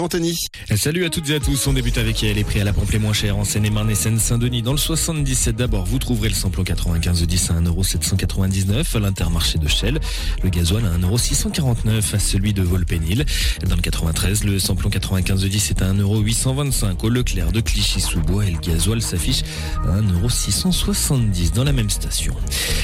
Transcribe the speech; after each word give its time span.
Anthony. 0.00 0.36
Salut 0.76 1.04
à 1.04 1.10
toutes 1.10 1.28
et 1.30 1.34
à 1.34 1.40
tous. 1.40 1.66
On 1.66 1.74
débute 1.74 1.98
avec 1.98 2.22
les 2.22 2.44
prix 2.44 2.60
à 2.60 2.64
la 2.64 2.72
pompe 2.72 2.90
les 2.90 2.98
moins 2.98 3.12
chers 3.12 3.36
en 3.36 3.44
Seine-et-Marne 3.44 3.90
et 3.90 3.94
Seine-Saint-Denis. 3.94 4.62
Dans 4.62 4.72
le 4.72 4.78
77 4.78 5.56
d'abord, 5.56 5.84
vous 5.84 5.98
trouverez 5.98 6.28
le 6.28 6.34
samplon 6.34 6.64
95 6.64 7.22
10 7.26 7.50
à 7.50 7.54
1,799€ 7.60 8.96
à 8.96 9.00
l'intermarché 9.00 9.58
de 9.58 9.68
Shell. 9.68 10.00
Le 10.42 10.48
gasoil 10.48 10.84
à 10.86 10.96
1,649€ 10.98 12.14
à 12.14 12.18
celui 12.18 12.54
de 12.54 12.62
Volpénil. 12.62 13.26
Dans 13.68 13.76
le 13.76 13.82
93, 13.82 14.44
le 14.44 14.58
samplon 14.58 14.88
95 14.88 15.44
10 15.44 15.70
est 15.70 15.82
à 15.82 15.92
1,825€ 15.92 16.94
au 17.02 17.08
Leclerc 17.10 17.52
de 17.52 17.60
Clichy-sous-Bois 17.60 18.46
et 18.46 18.50
le 18.50 18.58
gasoil 18.58 19.02
s'affiche 19.02 19.42
à 19.84 20.00
1,670€ 20.00 21.52
dans 21.52 21.64
la 21.64 21.72
même 21.72 21.90
station. 21.90 22.34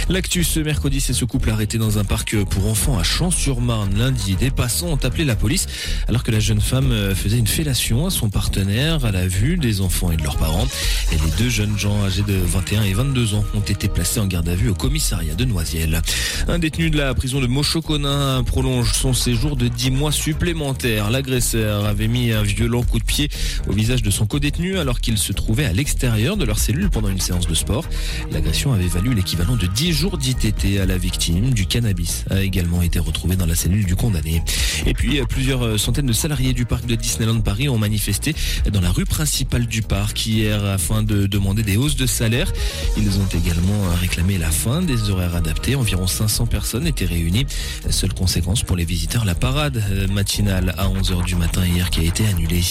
L'actu 0.08 0.44
ce 0.44 0.60
mercredi, 0.60 1.00
c'est 1.00 1.14
ce 1.14 1.24
couple 1.24 1.50
arrêté 1.50 1.78
dans 1.78 1.98
un 1.98 2.04
parc 2.04 2.36
pour 2.44 2.66
enfants 2.68 2.98
à 2.98 3.02
Champs-sur-Marne. 3.02 3.96
Lundi, 3.96 4.36
des 4.36 4.50
passants 4.50 4.88
ont 4.88 5.00
appelé 5.02 5.24
la 5.24 5.36
police 5.36 5.66
alors 6.08 6.22
que 6.22 6.30
la 6.30 6.40
jeune 6.40 6.60
femme 6.60 6.92
faisait 7.14 7.38
une 7.38 7.46
fellation 7.46 8.06
à 8.06 8.10
son 8.10 8.28
partenaire 8.28 9.04
à 9.04 9.10
la 9.10 9.26
vue 9.26 9.56
des 9.56 9.80
enfants 9.80 10.10
et 10.10 10.16
de 10.16 10.22
leurs 10.22 10.36
parents. 10.36 10.66
Et 11.12 11.14
les 11.16 11.30
deux 11.38 11.48
jeunes 11.48 11.78
gens 11.78 12.04
âgés 12.04 12.22
de 12.22 12.34
21 12.34 12.82
et 12.82 12.92
22 12.92 13.34
ans 13.34 13.44
ont 13.54 13.60
été 13.60 13.88
placés 13.88 14.20
en 14.20 14.26
garde 14.26 14.48
à 14.48 14.54
vue 14.54 14.68
au 14.68 14.74
commissariat 14.74 15.34
de 15.34 15.44
Noisiel. 15.44 16.02
Un 16.48 16.58
détenu 16.58 16.90
de 16.90 16.96
la 16.96 17.14
prison 17.14 17.40
de 17.40 17.46
Mochoconin 17.46 18.42
prolonge 18.44 18.92
son 18.92 19.12
séjour 19.12 19.56
de 19.56 19.68
10 19.68 19.90
mois 19.90 20.12
supplémentaires. 20.12 21.10
L'agresseur 21.10 21.84
avait 21.84 22.08
mis 22.08 22.32
un 22.32 22.42
violent 22.42 22.82
coup 22.82 22.98
de 22.98 23.04
pied 23.04 23.28
au 23.68 23.72
visage 23.72 24.02
de 24.02 24.10
son 24.10 24.26
co-détenu 24.26 24.78
alors 24.78 25.00
qu'il 25.00 25.18
se 25.18 25.32
trouvait 25.32 25.66
à 25.66 25.72
l'extérieur 25.72 26.36
de 26.36 26.44
leur 26.44 26.58
cellule 26.58 26.90
pendant 26.90 27.08
une 27.08 27.20
séance 27.20 27.46
de 27.46 27.54
sport. 27.54 27.84
L'agression 28.32 28.72
avait 28.72 28.88
valu 28.88 29.14
l'équivalent 29.14 29.56
de 29.56 29.66
10 29.66 29.92
jours 29.92 30.18
d'ITT 30.18 30.80
à 30.80 30.86
la 30.86 30.98
victime. 30.98 31.52
Du 31.54 31.66
cannabis 31.66 32.24
a 32.30 32.42
également 32.42 32.82
été 32.82 32.98
retrouvé 32.98 33.36
dans 33.36 33.46
la 33.46 33.54
cellule 33.54 33.86
du 33.86 33.96
condamné. 33.96 34.42
Et 34.86 34.94
puis 34.94 35.20
plusieurs 35.28 35.78
centaines 35.78 36.06
de 36.06 36.12
salariés 36.12 36.52
du 36.52 36.64
parc 36.64 36.86
de 36.86 36.95
Disneyland 36.96 37.40
Paris 37.40 37.68
ont 37.68 37.78
manifesté 37.78 38.34
dans 38.72 38.80
la 38.80 38.90
rue 38.90 39.04
principale 39.04 39.66
du 39.66 39.82
parc 39.82 40.26
hier 40.26 40.64
afin 40.64 41.02
de 41.02 41.26
demander 41.26 41.62
des 41.62 41.76
hausses 41.76 41.96
de 41.96 42.06
salaire. 42.06 42.52
Ils 42.96 43.18
ont 43.18 43.28
également 43.34 43.82
réclamé 44.00 44.38
la 44.38 44.50
fin 44.50 44.82
des 44.82 45.10
horaires 45.10 45.36
adaptés. 45.36 45.76
Environ 45.76 46.06
500 46.06 46.46
personnes 46.46 46.86
étaient 46.86 47.06
réunies. 47.06 47.46
Seule 47.90 48.14
conséquence 48.14 48.62
pour 48.62 48.76
les 48.76 48.84
visiteurs, 48.84 49.24
la 49.24 49.34
parade 49.34 49.82
matinale 50.10 50.74
à 50.78 50.88
11h 50.88 51.24
du 51.24 51.36
matin 51.36 51.64
hier 51.64 51.90
qui 51.90 52.00
a 52.00 52.04
été 52.04 52.26
annulée. 52.26 52.62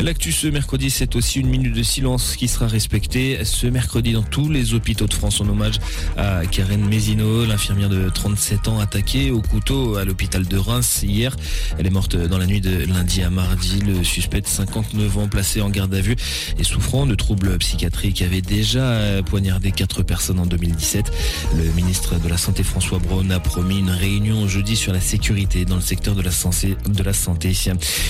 L'actu 0.00 0.32
ce 0.32 0.46
mercredi, 0.46 0.90
c'est 0.90 1.16
aussi 1.16 1.40
une 1.40 1.48
minute 1.48 1.74
de 1.74 1.82
silence 1.82 2.36
qui 2.36 2.48
sera 2.48 2.66
respectée 2.66 3.44
ce 3.44 3.66
mercredi 3.66 4.12
dans 4.12 4.22
tous 4.22 4.48
les 4.48 4.74
hôpitaux 4.74 5.06
de 5.06 5.14
France 5.14 5.40
en 5.40 5.48
hommage 5.48 5.76
à 6.16 6.46
Karen 6.46 6.84
Mézino, 6.84 7.44
l'infirmière 7.44 7.88
de 7.88 8.08
37 8.08 8.68
ans 8.68 8.78
attaquée 8.78 9.30
au 9.30 9.42
couteau 9.42 9.96
à 9.96 10.04
l'hôpital 10.04 10.46
de 10.46 10.56
Reims 10.56 11.02
hier. 11.02 11.34
Elle 11.78 11.86
est 11.86 11.90
morte 11.90 12.16
dans 12.16 12.38
la 12.38 12.46
nuit 12.46 12.60
de 12.60 12.86
lundi 12.86 13.22
à 13.22 13.30
mardi. 13.30 13.47
Le 13.86 14.04
suspect 14.04 14.40
de 14.40 14.46
59 14.46 15.18
ans 15.18 15.28
placé 15.28 15.60
en 15.60 15.70
garde 15.70 15.94
à 15.94 16.00
vue 16.00 16.16
et 16.58 16.64
souffrant 16.64 17.06
de 17.06 17.14
troubles 17.14 17.56
psychiatriques 17.58 18.22
avait 18.22 18.42
déjà 18.42 19.22
poignardé 19.24 19.72
quatre 19.72 20.02
personnes 20.02 20.38
en 20.38 20.46
2017. 20.46 21.10
Le 21.56 21.64
ministre 21.72 22.20
de 22.20 22.28
la 22.28 22.36
Santé 22.36 22.62
François 22.62 22.98
Braun 22.98 23.30
a 23.30 23.40
promis 23.40 23.78
une 23.78 23.90
réunion 23.90 24.48
jeudi 24.48 24.76
sur 24.76 24.92
la 24.92 25.00
sécurité 25.00 25.64
dans 25.64 25.76
le 25.76 25.80
secteur 25.80 26.14
de 26.14 26.22
la, 26.22 26.30
santé. 26.30 27.52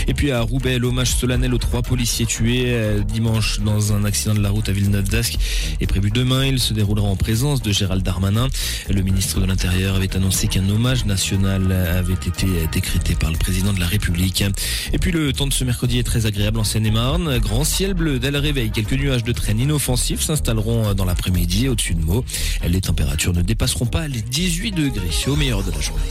Et 0.06 0.14
puis 0.14 0.32
à 0.32 0.40
Roubaix, 0.40 0.78
l'hommage 0.78 1.14
solennel 1.14 1.54
aux 1.54 1.58
trois 1.58 1.82
policiers 1.82 2.26
tués 2.26 3.00
dimanche 3.06 3.60
dans 3.60 3.92
un 3.92 4.04
accident 4.04 4.34
de 4.34 4.40
la 4.40 4.50
route 4.50 4.68
à 4.68 4.72
Villeneuve 4.72 5.08
d'Ascq 5.08 5.38
est 5.80 5.86
prévu 5.86 6.10
demain. 6.10 6.46
Il 6.46 6.58
se 6.58 6.74
déroulera 6.74 7.06
en 7.06 7.16
présence 7.16 7.62
de 7.62 7.72
Gérald 7.72 8.02
Darmanin. 8.02 8.48
Le 8.90 9.02
ministre 9.02 9.40
de 9.40 9.46
l'Intérieur 9.46 9.96
avait 9.96 10.14
annoncé 10.16 10.48
qu'un 10.48 10.68
hommage 10.68 11.04
national 11.04 11.72
avait 11.72 12.14
été 12.14 12.46
décrété 12.72 13.14
par 13.14 13.30
le 13.30 13.38
président 13.38 13.72
de 13.72 13.80
la 13.80 13.86
République. 13.86 14.44
Et 14.92 14.98
puis 14.98 15.12
le 15.28 15.34
temps 15.34 15.46
de 15.46 15.52
ce 15.52 15.62
mercredi 15.62 15.98
est 15.98 16.04
très 16.04 16.24
agréable 16.24 16.58
en 16.58 16.64
Seine-et-Marne. 16.64 17.38
Grand 17.38 17.62
ciel 17.62 17.92
bleu 17.92 18.18
dès 18.18 18.30
le 18.30 18.38
réveil. 18.38 18.70
Quelques 18.70 18.94
nuages 18.94 19.24
de 19.24 19.32
traîne 19.32 19.60
inoffensifs 19.60 20.22
s'installeront 20.22 20.94
dans 20.94 21.04
l'après-midi 21.04 21.68
au-dessus 21.68 21.94
de 21.94 22.02
Meaux. 22.02 22.24
Les 22.66 22.80
températures 22.80 23.34
ne 23.34 23.42
dépasseront 23.42 23.84
pas 23.84 24.08
les 24.08 24.22
18 24.22 24.72
degrés 24.72 25.10
au 25.26 25.36
meilleur 25.36 25.62
de 25.62 25.70
la 25.70 25.80
journée. 25.80 26.02